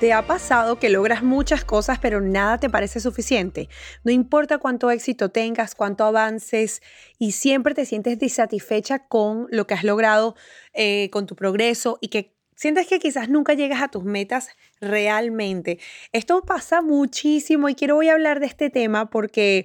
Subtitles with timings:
[0.00, 3.70] ¿Te ha pasado que logras muchas cosas pero nada te parece suficiente?
[4.04, 6.82] No importa cuánto éxito tengas, cuánto avances
[7.18, 10.36] y siempre te sientes disatisfecha con lo que has logrado,
[10.74, 14.50] eh, con tu progreso y que sientes que quizás nunca llegas a tus metas
[14.82, 15.78] realmente.
[16.12, 19.64] Esto pasa muchísimo y quiero voy a hablar de este tema porque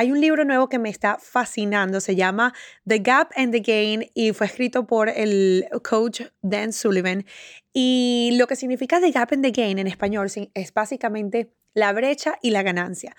[0.00, 2.54] hay un libro nuevo que me está fascinando, se llama
[2.86, 7.26] The Gap and the Gain y fue escrito por el coach Dan Sullivan.
[7.74, 12.38] Y lo que significa The Gap and the Gain en español es básicamente la brecha
[12.40, 13.14] y la ganancia.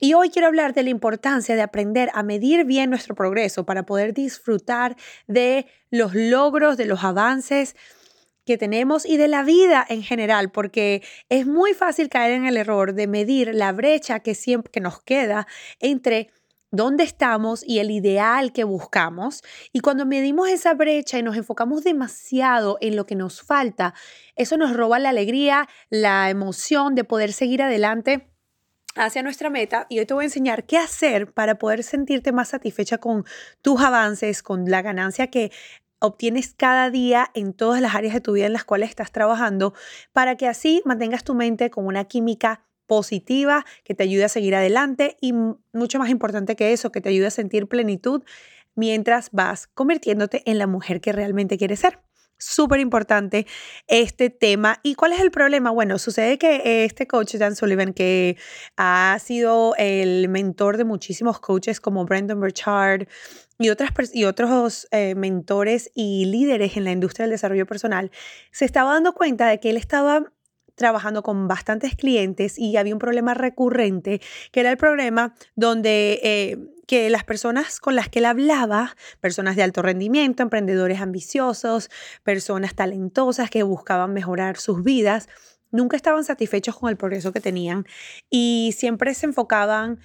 [0.00, 3.84] Y hoy quiero hablar de la importancia de aprender a medir bien nuestro progreso para
[3.84, 7.76] poder disfrutar de los logros, de los avances,
[8.44, 12.56] que tenemos y de la vida en general, porque es muy fácil caer en el
[12.56, 15.46] error de medir la brecha que siempre que nos queda
[15.80, 16.30] entre
[16.74, 19.42] dónde estamos y el ideal que buscamos.
[19.72, 23.94] Y cuando medimos esa brecha y nos enfocamos demasiado en lo que nos falta,
[24.36, 28.28] eso nos roba la alegría, la emoción de poder seguir adelante
[28.96, 32.48] hacia nuestra meta y hoy te voy a enseñar qué hacer para poder sentirte más
[32.48, 33.24] satisfecha con
[33.60, 35.50] tus avances, con la ganancia que
[35.98, 39.74] obtienes cada día en todas las áreas de tu vida en las cuales estás trabajando,
[40.12, 44.54] para que así mantengas tu mente con una química positiva que te ayude a seguir
[44.54, 45.32] adelante y
[45.72, 48.22] mucho más importante que eso, que te ayude a sentir plenitud
[48.74, 52.00] mientras vas convirtiéndote en la mujer que realmente quieres ser
[52.38, 53.46] súper importante
[53.86, 54.80] este tema.
[54.82, 55.70] ¿Y cuál es el problema?
[55.70, 58.36] Bueno, sucede que este coach, Dan Sullivan, que
[58.76, 63.06] ha sido el mentor de muchísimos coaches como Brandon Burchard
[63.58, 68.10] y, otras, y otros eh, mentores y líderes en la industria del desarrollo personal,
[68.50, 70.32] se estaba dando cuenta de que él estaba
[70.74, 74.20] trabajando con bastantes clientes y había un problema recurrente,
[74.50, 79.56] que era el problema donde eh, que las personas con las que él hablaba, personas
[79.56, 81.90] de alto rendimiento, emprendedores ambiciosos,
[82.22, 85.28] personas talentosas que buscaban mejorar sus vidas,
[85.70, 87.86] nunca estaban satisfechos con el progreso que tenían
[88.30, 90.00] y siempre se enfocaban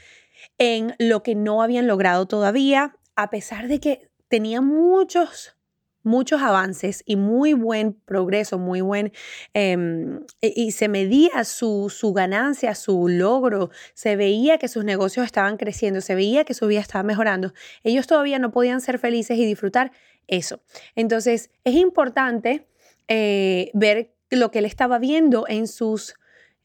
[0.58, 5.58] en lo que no habían logrado todavía, a pesar de que tenían muchos
[6.04, 9.12] muchos avances y muy buen progreso, muy buen,
[9.54, 15.58] em, y se medía su, su ganancia, su logro, se veía que sus negocios estaban
[15.58, 17.54] creciendo, se veía que su vida estaba mejorando.
[17.84, 19.92] Ellos todavía no podían ser felices y disfrutar
[20.28, 20.62] eso.
[20.96, 22.68] Entonces, es importante
[23.08, 26.16] eh, ver lo que él estaba viendo en sus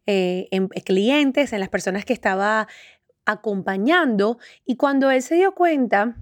[0.07, 2.69] eh, en clientes, en las personas que estaba
[3.25, 6.17] acompañando, y cuando él se dio cuenta,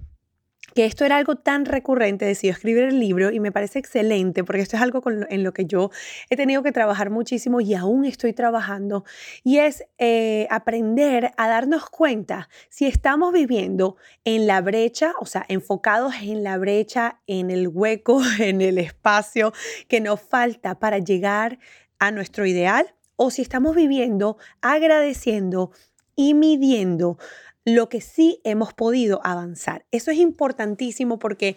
[0.73, 4.61] que esto era algo tan recurrente, decidió escribir el libro y me parece excelente porque
[4.61, 5.91] esto es algo en lo que yo
[6.29, 9.05] he tenido que trabajar muchísimo y aún estoy trabajando
[9.43, 15.45] y es eh, aprender a darnos cuenta si estamos viviendo en la brecha, o sea,
[15.47, 19.53] enfocados en la brecha, en el hueco, en el espacio
[19.87, 21.59] que nos falta para llegar
[21.99, 25.71] a nuestro ideal o si estamos viviendo agradeciendo
[26.15, 27.17] y midiendo
[27.65, 29.85] lo que sí hemos podido avanzar.
[29.91, 31.55] Eso es importantísimo porque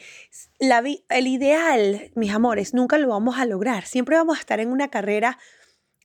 [0.58, 3.84] la el ideal, mis amores, nunca lo vamos a lograr.
[3.86, 5.38] Siempre vamos a estar en una carrera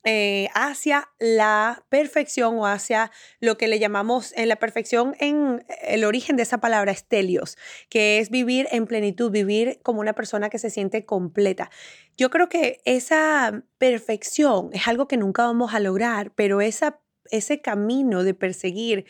[0.03, 6.06] eh, hacia la perfección o hacia lo que le llamamos en la perfección en el
[6.06, 7.56] origen de esa palabra estelios,
[7.88, 11.69] que es vivir en plenitud, vivir como una persona que se siente completa.
[12.17, 17.61] Yo creo que esa perfección es algo que nunca vamos a lograr, pero esa, ese
[17.61, 19.06] camino de perseguir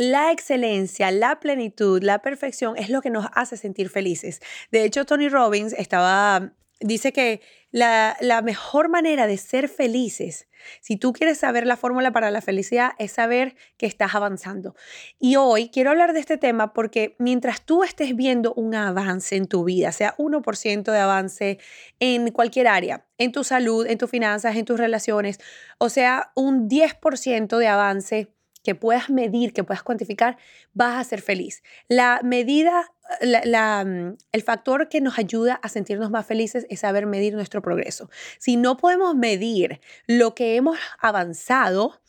[0.00, 4.40] la excelencia, la plenitud, la perfección es lo que nos hace sentir felices.
[4.70, 10.48] De hecho, Tony Robbins estaba, dice que la, la mejor manera de ser felices,
[10.80, 14.74] si tú quieres saber la fórmula para la felicidad, es saber que estás avanzando.
[15.18, 19.48] Y hoy quiero hablar de este tema porque mientras tú estés viendo un avance en
[19.48, 21.58] tu vida, sea 1% de avance
[21.98, 25.40] en cualquier área, en tu salud, en tus finanzas, en tus relaciones,
[25.76, 30.36] o sea, un 10% de avance, que puedas medir, que puedas cuantificar,
[30.72, 31.62] vas a ser feliz.
[31.88, 37.34] La medida, mm, el factor que nos ayuda a sentirnos más felices es saber medir
[37.34, 38.10] nuestro progreso.
[38.38, 42.00] Si no podemos medir lo que hemos avanzado,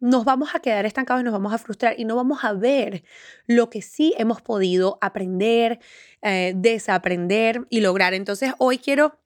[0.00, 3.04] nos vamos a quedar estancados nos vamos a frustrar y no vamos a ver
[3.46, 5.78] lo que sí hemos podido aprender,
[6.22, 8.14] eh, desaprender y lograr.
[8.14, 9.19] Entonces, hoy quiero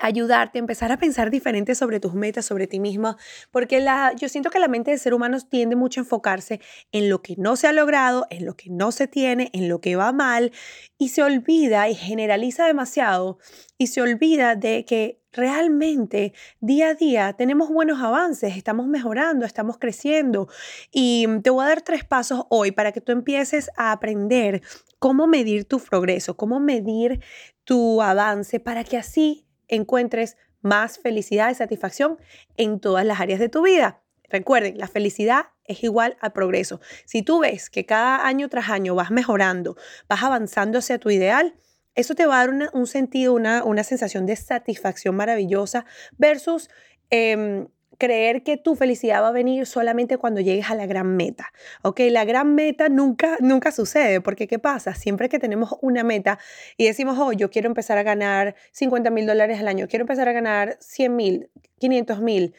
[0.00, 3.16] ayudarte a empezar a pensar diferente sobre tus metas, sobre ti misma,
[3.50, 6.60] porque la, yo siento que la mente del ser humano tiende mucho a enfocarse
[6.92, 9.80] en lo que no se ha logrado, en lo que no se tiene, en lo
[9.80, 10.52] que va mal,
[10.98, 13.38] y se olvida y generaliza demasiado,
[13.76, 19.78] y se olvida de que realmente día a día tenemos buenos avances, estamos mejorando, estamos
[19.78, 20.48] creciendo,
[20.92, 24.62] y te voy a dar tres pasos hoy para que tú empieces a aprender
[24.98, 27.20] cómo medir tu progreso, cómo medir
[27.64, 32.18] tu avance, para que así encuentres más felicidad y satisfacción
[32.56, 34.02] en todas las áreas de tu vida.
[34.28, 36.80] Recuerden, la felicidad es igual al progreso.
[37.06, 39.76] Si tú ves que cada año tras año vas mejorando,
[40.08, 41.54] vas avanzando hacia tu ideal,
[41.94, 45.84] eso te va a dar un sentido, una, una, sensación de satisfacción maravillosa
[46.16, 46.68] versus
[47.10, 47.68] em,
[47.98, 51.52] creer que tu felicidad va a venir solamente cuando llegues a la gran meta.
[51.82, 52.00] ¿Ok?
[52.10, 54.94] La gran meta nunca, nunca sucede, porque ¿qué pasa?
[54.94, 56.38] Siempre que tenemos una meta
[56.76, 60.28] y decimos, oh, yo quiero empezar a ganar 50 mil dólares al año, quiero empezar
[60.28, 61.50] a ganar 100 mil,
[61.80, 62.54] 500 mil,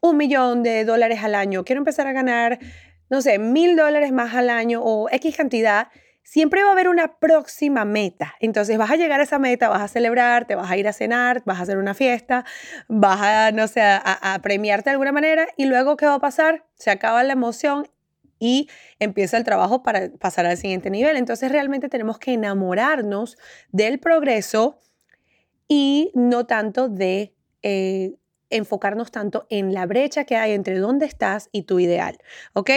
[0.00, 2.58] un millón de dólares al año, quiero empezar a ganar,
[3.08, 5.88] no sé, mil dólares más al año o X cantidad,
[6.22, 8.34] siempre va a haber una próxima meta.
[8.40, 10.92] Entonces vas a llegar a esa meta, vas a celebrar, te vas a ir a
[10.92, 12.44] cenar, vas a hacer una fiesta,
[12.88, 16.64] vas a, no sé, a, premiarte de alguna manera y luego ¿qué va a pasar?
[16.74, 17.88] Se acaba la emoción
[18.38, 21.16] y empieza el trabajo para pasar al siguiente nivel.
[21.16, 23.36] Entonces realmente tenemos que enamorarnos
[23.70, 24.78] del progreso
[25.68, 27.34] y no tanto de...
[27.62, 28.16] Eh,
[28.52, 32.18] enfocarnos tanto en la brecha que hay entre dónde estás y tu ideal,
[32.52, 32.70] ¿ok?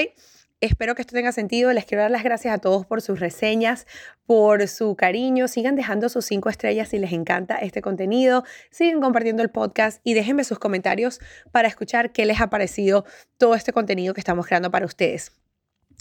[0.66, 1.72] Espero que esto tenga sentido.
[1.74, 3.86] Les quiero dar las gracias a todos por sus reseñas,
[4.26, 5.48] por su cariño.
[5.48, 8.44] Sigan dejando sus cinco estrellas si les encanta este contenido.
[8.72, 11.20] Sigan compartiendo el podcast y déjenme sus comentarios
[11.52, 13.06] para escuchar qué les ha parecido
[13.38, 15.32] todo este contenido que estamos creando para ustedes.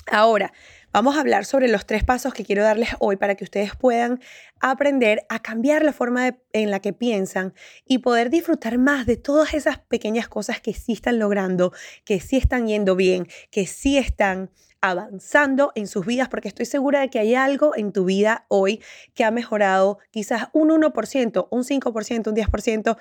[0.07, 0.53] Ahora,
[0.93, 4.21] vamos a hablar sobre los tres pasos que quiero darles hoy para que ustedes puedan
[4.61, 7.55] aprender a cambiar la forma en la que piensan
[7.87, 11.73] y poder disfrutar más de todas esas pequeñas cosas que sí están logrando,
[12.05, 14.51] que sí están yendo bien, que sí están
[14.83, 18.83] avanzando en sus vidas, porque estoy segura de que hay algo en tu vida hoy
[19.15, 22.99] que ha mejorado quizás un 1%, un 5%, un 10%.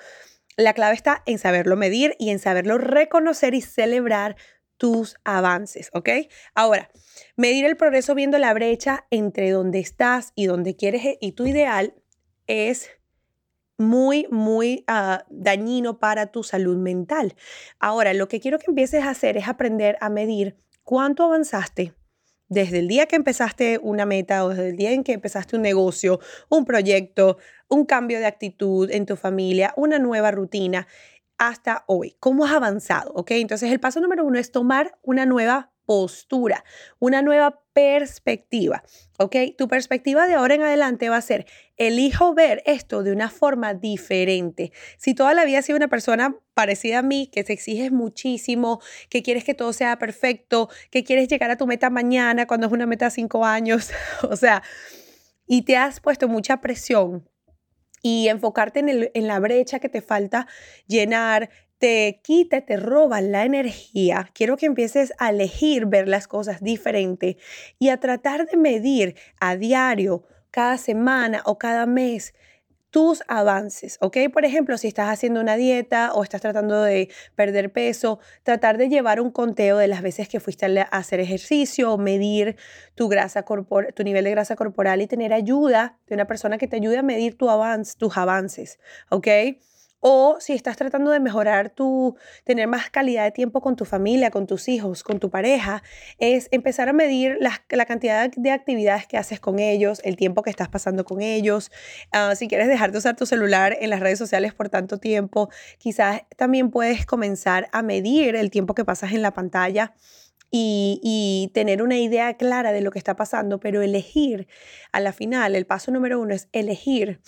[0.56, 4.36] La clave está en saberlo medir y en saberlo reconocer y celebrar
[4.76, 6.08] tus avances, ¿ok?
[6.54, 6.90] Ahora,
[7.36, 11.46] medir el progreso viendo la brecha entre donde estás y donde quieres e, y tu
[11.46, 11.94] ideal
[12.46, 12.90] es
[13.78, 17.34] muy, muy ah, dañino para tu salud mental.
[17.78, 21.94] Ahora, lo que quiero que empieces a hacer es aprender a medir cuánto avanzaste
[22.48, 25.62] desde el día que empezaste una meta o desde el día en que empezaste un
[25.62, 27.38] negocio, un proyecto,
[27.68, 30.86] un cambio de actitud en tu familia, una nueva rutina
[31.48, 32.16] hasta hoy?
[32.20, 33.12] ¿Cómo has avanzado?
[33.14, 33.32] ¿Ok?
[33.32, 36.64] Entonces el paso número uno es tomar una nueva postura,
[36.98, 38.82] una nueva perspectiva,
[39.18, 39.36] ¿ok?
[39.58, 41.46] Tu perspectiva de ahora en adelante va a ser,
[41.76, 44.72] elijo ver esto de una forma diferente.
[44.96, 48.80] Si toda la vida has sido una persona parecida a mí, que te exiges muchísimo,
[49.10, 52.72] que quieres que todo sea perfecto, que quieres llegar a tu meta mañana cuando es
[52.72, 53.90] una meta de cinco años,
[54.22, 54.62] o sea,
[55.46, 57.28] y te has puesto mucha presión
[58.04, 60.46] y enfocarte en, en la brecha que te falta
[60.86, 61.48] llenar,
[61.78, 67.38] te quita, te roba la energía, quiero que empieces a elegir ver las cosas diferente
[67.78, 72.34] y a tratar de medir a diario, cada semana o cada mes
[72.94, 74.18] tus avances, ¿ok?
[74.32, 78.88] Por ejemplo, si estás haciendo una dieta o estás tratando de perder peso, tratar de
[78.88, 82.54] llevar un conteo de las veces que fuiste a hacer ejercicio, medir
[82.94, 86.76] tu grasa tu nivel de grasa corporal y tener ayuda de una persona que te
[86.76, 88.78] ayude a medir tu avance, tus avances,
[89.10, 89.26] ¿ok?
[90.06, 94.30] O si estás tratando de mejorar tu, tener más calidad de tiempo con tu familia,
[94.30, 95.82] con tus hijos, con tu pareja,
[96.18, 100.50] es empezar a medir la, cantidad de actividades que haces con ellos, el tiempo que
[100.50, 101.70] estás pasando con ellos.
[102.12, 105.48] Ah, si quieres dejar de usar tu celular en las redes sociales por tanto tiempo,
[105.78, 109.94] quizás también puedes comenzar a medir el tiempo que pasas en la pantalla.
[110.50, 114.48] Y, tener una idea clara de lo que está pasando, pero elegir
[114.92, 117.20] a la final, el paso número uno es elegir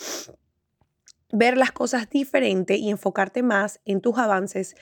[1.37, 4.75] ver las cosas diferente y enfocarte más en tus avances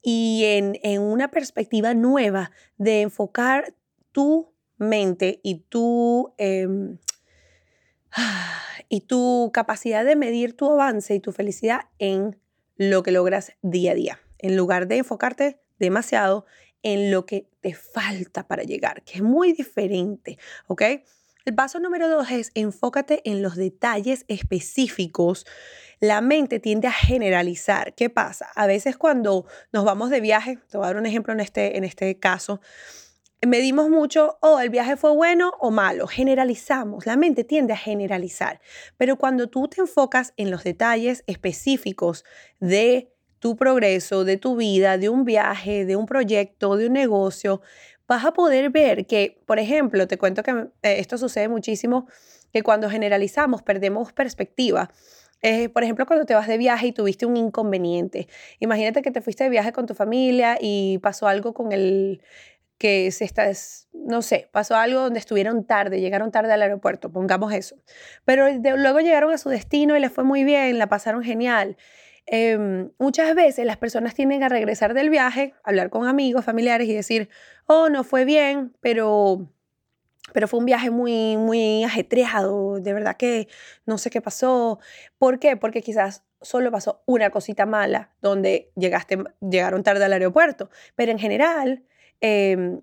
[0.00, 3.74] y en, una perspectiva nueva de enfocar
[4.12, 6.98] tu mente y tu, em,
[8.88, 12.38] y tu capacidad de medir tu avance y tu felicidad en
[12.76, 16.46] lo que logras día a día, en lugar de enfocarte demasiado
[16.84, 20.38] en lo que te falta para llegar, que es muy diferente,
[20.68, 20.82] ¿ok?
[21.48, 25.46] El paso número dos es enfócate en los detalles específicos.
[25.98, 27.94] La mente tiende a generalizar.
[27.94, 28.50] ¿Qué pasa?
[28.54, 31.78] A veces cuando nos vamos de viaje, te voy a dar un ejemplo en este,
[31.78, 32.60] en este caso,
[33.46, 38.60] medimos mucho, oh, el viaje fue bueno o malo, generalizamos, la mente tiende a generalizar,
[38.98, 42.26] pero cuando tú te enfocas en los detalles específicos
[42.60, 47.62] de tu progreso, de tu vida, de un viaje, de un proyecto, de un negocio,
[48.08, 52.08] vas a poder ver que, por ejemplo, te cuento que eh, esto sucede muchísimo,
[52.52, 54.90] que cuando generalizamos perdemos perspectiva.
[55.42, 58.26] Eh, por ejemplo, cuando te vas de viaje y tuviste un inconveniente.
[58.58, 62.20] Imagínate que te fuiste de viaje con tu familia y pasó algo con el,
[62.78, 63.50] que se está,
[63.92, 67.76] no sé, pasó algo donde estuvieron tarde, llegaron tarde al aeropuerto, pongamos eso.
[68.24, 68.46] Pero
[68.76, 71.76] luego llegaron a su destino y les fue muy bien, la pasaron genial.
[72.30, 76.94] Em, muchas veces las personas tienden a regresar del viaje, hablar con amigos, familiares y
[76.94, 77.30] decir,
[77.66, 79.48] oh, no fue bien, pero,
[80.34, 83.48] pero fue un viaje muy, muy ajetreado, de verdad que
[83.86, 84.78] no sé qué pasó.
[85.16, 85.56] ¿Por qué?
[85.56, 91.18] Porque quizás solo pasó una cosita mala donde llegaste, llegaron tarde al aeropuerto, pero en
[91.18, 91.82] general
[92.20, 92.78] eh,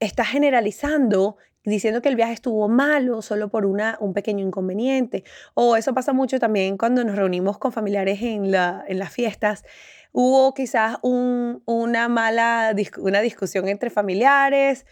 [0.00, 5.24] estás generalizando diciendo que el viaje estuvo malo solo por una, un pequeño inconveniente.
[5.54, 9.64] O eso pasa mucho también cuando nos reunimos con familiares en, la, en las fiestas.
[10.12, 14.86] Hubo quizás un, una mala una discusión entre familiares,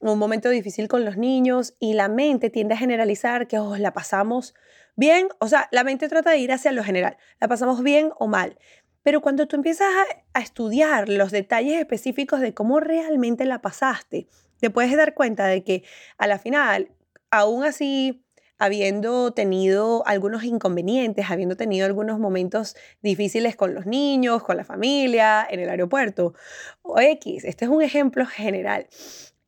[0.00, 3.92] un momento difícil con los niños y la mente tiende a generalizar que oh, la
[3.92, 4.54] pasamos
[4.96, 8.26] bien, o sea, la mente trata de ir hacia lo general, la pasamos bien o
[8.26, 8.58] mal.
[9.02, 9.88] Pero cuando tú empiezas
[10.34, 14.26] a, estudiar los detalles específicos de cómo realmente la pasaste,
[14.60, 15.84] te puedes dar cuenta de que
[16.18, 16.90] a la final,
[17.30, 18.22] aún así,
[18.58, 25.46] habiendo tenido algunos inconvenientes, habiendo tenido algunos momentos difíciles con los niños, con la familia,
[25.48, 26.34] en el aeropuerto,
[26.82, 28.86] o X, este es un ejemplo general.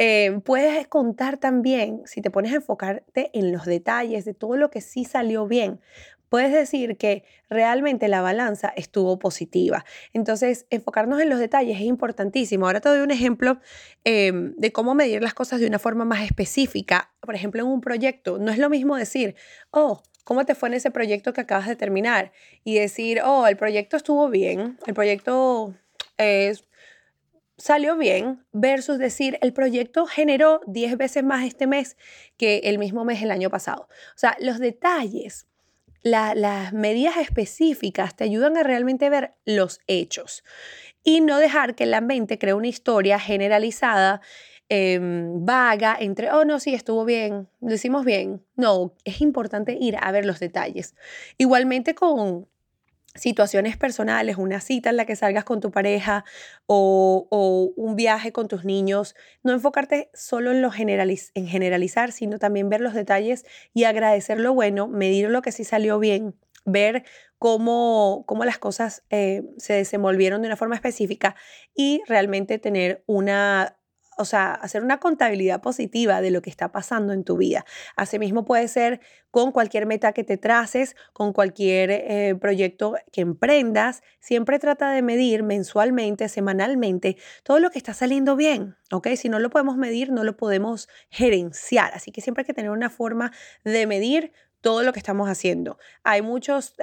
[0.00, 4.70] Eh, puedes contar también, si te pones a enfocarte en los detalles de todo lo
[4.70, 5.80] que sí salió bien,
[6.28, 9.85] puedes decir que realmente la balanza estuvo positiva.
[10.12, 12.66] Entonces, enfocarnos en los detalles es importantísimo.
[12.66, 13.58] Ahora te doy un ejemplo
[14.04, 17.12] em, de cómo medir las cosas de una forma más específica.
[17.20, 19.35] Por ejemplo, en un proyecto, no es lo mismo decir,
[19.70, 22.32] oh, ¿cómo te fue en ese proyecto que acabas de terminar?
[22.64, 25.75] Y decir, oh, el proyecto estuvo bien, el proyecto
[27.58, 31.97] salió bien versus decir el proyecto generó 10 veces más este mes
[32.37, 33.88] que el mismo mes el año pasado.
[33.90, 35.47] O sea, los detalles
[36.02, 40.44] las medidas específicas te ayudan a realmente ver los hechos
[41.04, 44.20] y no dejar que la mente cree una historia generalizada,
[44.68, 48.44] em, vaga, entre, oh, no, sí, estuvo bien, lo hicimos bien.
[48.56, 50.94] No, es importante ir a ver los detalles.
[51.38, 52.48] Igualmente con,
[53.18, 56.25] situaciones personales, una cita en la que salgas con tu pareja
[56.66, 62.68] o, un viaje con tus niños, no enfocarte solo en, lo en generalizar, sino también
[62.68, 63.44] ver los detalles
[63.75, 66.34] y agradecer lo bueno, medir lo que sí salió bien,
[66.64, 67.04] ver
[67.38, 71.37] cómo, cómo las cosas eh, se desenvolvieron de una forma específica
[71.75, 73.77] y realmente tener una
[74.18, 77.64] o sea, hacer una contabilidad positiva de lo que está pasando en tu vida.
[77.96, 84.02] Asimismo puede ser con cualquier meta que te traces, con cualquier eh, proyecto que emprendas.
[84.20, 89.08] Siempre trata de medir mensualmente, semanalmente, todo lo que está saliendo bien, ¿ok?
[89.16, 91.92] Si no lo podemos medir, no lo podemos gerenciar.
[91.94, 93.32] Así que siempre hay que tener una forma
[93.64, 95.78] de medir todo lo que estamos haciendo.
[96.02, 96.75] Hay muchos,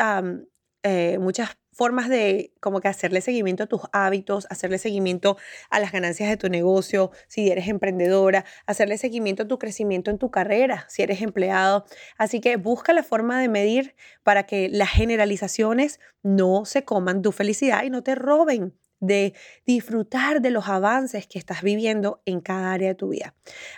[0.84, 5.38] eh, muchas formas de como que hacerle seguimiento a tus hábitos, hacerle seguimiento
[5.70, 10.17] a las ganancias de tu negocio, si eres emprendedora, hacerle seguimiento a tu crecimiento en
[10.17, 11.86] tu carrera, si eres empleado.
[12.17, 17.34] Así que busca la forma de medir para que las generalizaciones no se coman tu
[17.34, 19.34] felicidad y no te roben de
[19.65, 23.36] disfrutar de los avances que estás viviendo en cada área de tu vida.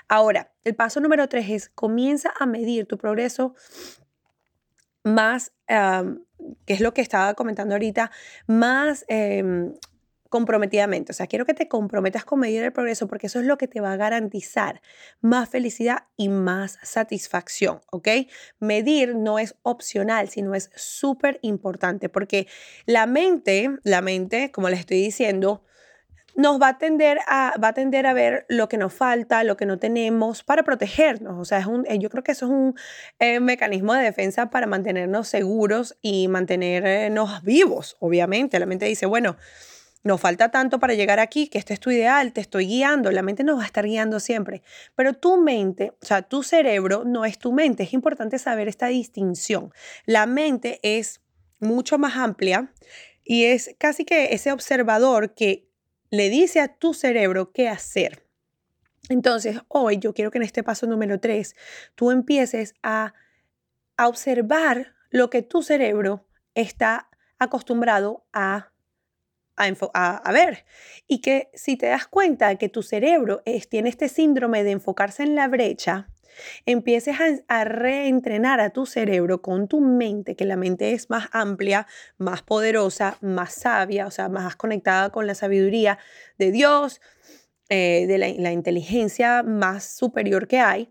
[0.07, 3.55] Ahora, el paso número tres es comienza a medir tu progreso
[5.03, 5.53] más
[6.65, 8.11] que es lo que estaba comentando ahorita,
[8.47, 9.73] más em,
[10.29, 11.11] comprometidamente.
[11.11, 13.67] O sea, quiero que te comprometas con medir el progreso porque eso es lo que
[13.67, 14.81] te va a garantizar
[15.21, 18.07] más felicidad y más satisfacción, ¿ok?
[18.59, 22.47] Medir no es opcional, sino es súper importante porque
[22.85, 25.63] la mente, la mente, como les estoy diciendo,
[26.37, 29.57] nos va a, tender a, va a tender a ver lo que nos falta, lo
[29.57, 31.35] que no tenemos para protegernos.
[31.39, 32.75] O sea, es un, eh, yo creo que eso es un
[33.17, 38.59] eh, mecanismo de defensa para mantenernos seguros y mantenernos vivos, obviamente.
[38.59, 39.35] La mente dice, bueno,
[40.03, 43.09] nos falta tanto para llegar aquí, que este es tu ideal, te estoy guiando.
[43.09, 44.61] La mente nos va a estar guiando siempre.
[44.93, 47.81] Pero tu mente, o sea, tu cerebro no es tu mente.
[47.81, 49.73] Es importante saber esta distinción.
[50.05, 51.19] La mente es
[51.59, 52.71] mucho más amplia
[53.23, 55.66] y es casi que ese observador que
[56.09, 58.23] le dice a tu cerebro qué hacer.
[59.09, 61.55] Entonces, hoy yo quiero que en este paso número 3
[61.95, 63.13] tú empieces a,
[63.99, 67.09] observar lo que tu cerebro está
[67.39, 68.71] acostumbrado a
[69.57, 70.65] a, ver.
[71.07, 75.33] Y que si te das cuenta que tu cerebro tiene este síndrome de enfocarse en
[75.33, 76.09] la brecha,
[76.65, 77.15] empieces
[77.47, 82.41] a, reentrenar a tu cerebro con tu mente, que la mente es más amplia, más
[82.41, 85.99] poderosa, más sabia, o sea, más conectada con la sabiduría
[86.37, 87.01] de Dios,
[87.69, 90.89] eh, de la, inteligencia más superior que hay,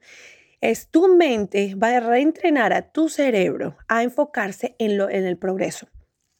[0.60, 5.38] es tu mente va a reentrenar a tu cerebro a enfocarse en, lo, en el
[5.38, 5.88] progreso.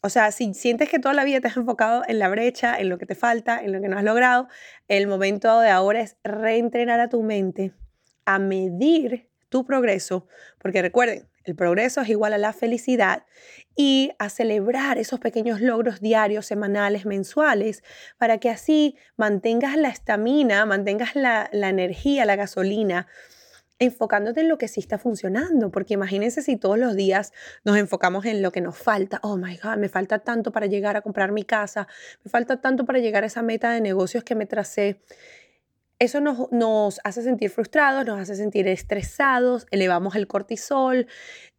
[0.02, 2.88] O sea, si sientes que toda la vida te has enfocado en la brecha, en
[2.88, 4.46] lo que te falta, en lo que no has logrado,
[4.88, 7.72] el momento de ahora es reentrenar a tu mente
[8.26, 10.26] a medir tu progreso,
[10.58, 13.24] porque recuerden, el progreso es igual a la felicidad
[13.76, 17.84] y a celebrar esos pequeños logros diarios, semanales, mensuales,
[18.18, 23.06] para que así mantengas la estamina, mantengas la, la energía, la gasolina
[23.78, 27.32] enfocándote en lo que sí está funcionando, porque imagínense si todos los días
[27.64, 30.96] nos enfocamos en lo que nos falta, oh my God, me falta tanto para llegar
[30.96, 31.86] a comprar mi casa,
[32.24, 35.00] me falta tanto para llegar a esa meta de negocios que me tracé.
[35.98, 41.06] Eso nos, nos hace sentir frustrados, nos hace sentir estresados, elevamos el cortisol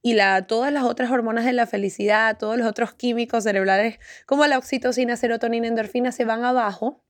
[0.04, 4.46] y la, todas las otras hormonas de la felicidad, todos los otros químicos cerebrales como
[4.46, 7.04] la oxitocina, serotonina, endorfina se van abajo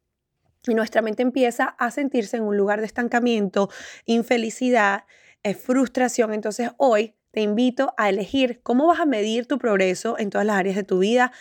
[0.65, 3.69] y nuestra mente empieza a sentirse en un lugar de estancamiento,
[4.05, 5.03] infelicidad,
[5.43, 6.33] eh, frustración.
[6.33, 10.57] Entonces hoy te invito a elegir cómo vas a medir tu progreso en todas las
[10.57, 11.31] áreas de tu vida.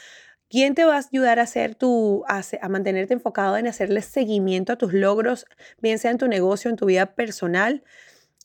[0.48, 4.76] ¿Quién te va a ayudar a, hacer tu, a, mantenerte enfocado en hacerle seguimiento a
[4.76, 5.46] tus logros,
[5.80, 7.82] bien sea en tu negocio, en tu vida personal?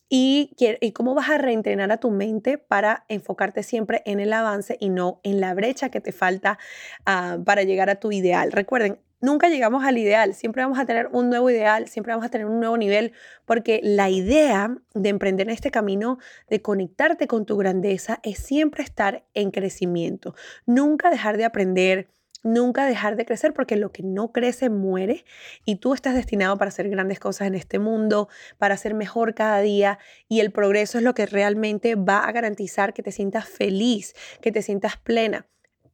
[0.10, 4.76] Y, y, cómo vas a reentrenar a tu mente para enfocarte siempre en el avance
[4.80, 6.60] y no en la brecha que te falta
[7.06, 8.52] ah, para llegar a tu ideal.
[8.52, 12.30] Recuerden, nunca llegamos al ideal, siempre vamos a tener un nuevo ideal, siempre vamos a
[12.30, 13.14] tener un nuevo nivel,
[13.46, 16.18] porque la idea de emprender en este camino,
[16.50, 20.36] de conectarte con tu grandeza, es siempre estar en crecimiento,
[20.66, 22.10] nunca dejar de aprender.
[22.44, 25.26] Nunca dejar de crecer porque lo que no crece muere
[25.64, 29.60] y tú estás destinado para hacer grandes cosas en este mundo, para ser mejor cada
[29.60, 34.16] día y el progreso es lo que realmente va a garantizar que te sientas feliz,
[34.42, 35.46] que te sientas plena.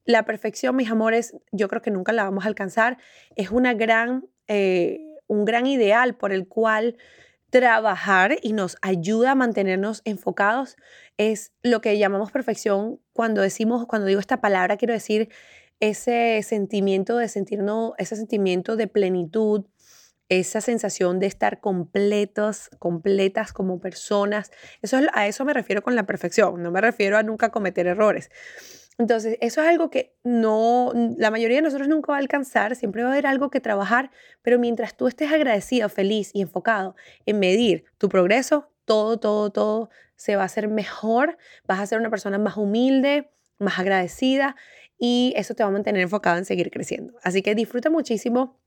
[0.08, 2.98] La perfección, mis amores, yo creo que nunca la vamos a alcanzar.
[3.36, 6.96] Es una gran, eh, un gran ideal por el cual
[7.50, 10.78] trabajar y nos ayuda a mantenernos enfocados.
[11.18, 13.02] Es lo que llamamos perfección.
[13.12, 15.28] Cuando decimos, cuando digo esta palabra, quiero decir
[15.82, 19.66] ese sentimiento de sentirnos, ese sentimiento de plenitud,
[20.30, 24.52] esa sensación de estar completos, completas como personas.
[24.82, 28.30] Eso, a eso me refiero con la perfección, no me refiero a nunca cometer errores.
[28.98, 33.04] Entonces, eso es algo que no, la mayoría de nosotros nunca va a alcanzar, siempre
[33.04, 34.10] va a haber algo que trabajar,
[34.42, 39.90] pero mientras tú estés agradecido, feliz y enfocado en medir tu progreso, todo, todo, todo
[40.16, 43.30] se va a hacer mejor, vas a ser una persona más humilde,
[43.60, 44.56] más agradecida
[44.98, 47.14] y eso te va a mantener enfocado en seguir creciendo.
[47.22, 48.60] Así que disfruta muchísimo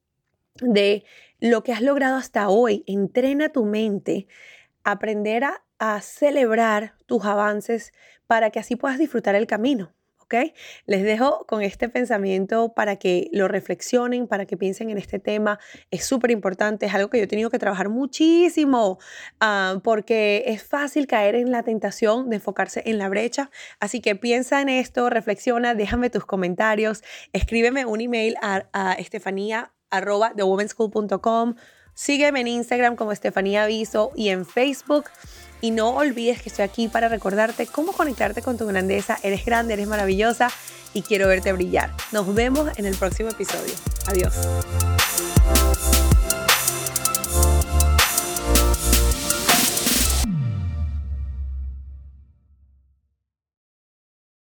[0.60, 1.04] de
[1.40, 4.28] lo que has logrado hasta hoy, entrena tu mente,
[4.84, 7.92] aprender a, a celebrar tus avances
[8.28, 9.92] para que así puedas disfrutar el camino.
[10.86, 15.58] Les dejo con este pensamiento para que lo reflexionen, para que piensen en este tema.
[15.90, 18.98] Es súper importante, es algo que yo he tenido que trabajar muchísimo
[19.40, 23.50] ah, porque es fácil caer en la tentación de enfocarse en la brecha.
[23.80, 29.72] Así que piensa en esto, reflexiona, déjame tus comentarios, escríbeme un email a, a estefanía
[31.94, 35.04] Sígueme en Instagram como Estefanía Aviso y en Facebook.
[35.60, 39.18] Y no olvides que estoy aquí para recordarte cómo conectarte con tu grandeza.
[39.22, 40.50] Eres grande, eres maravillosa
[40.94, 41.92] y quiero verte brillar.
[42.12, 43.74] Nos vemos en el próximo episodio.
[44.06, 44.34] Adiós.